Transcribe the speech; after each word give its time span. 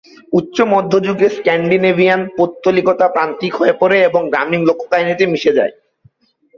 উচ্চ 0.33 0.57
মধ্য 0.73 0.93
যুগে, 1.07 1.27
স্ক্যান্ডিনেভিয়ান 1.29 2.21
পৌত্তলিকতা 2.37 3.07
প্রান্তিক 3.07 3.53
হয়ে 3.55 3.73
পড়ে 3.81 3.97
এবং 4.09 4.21
গ্রামীণ 4.29 4.61
লোককাহিনীতে 4.69 5.23
মিশে 5.27 5.51
যায়। 5.57 5.73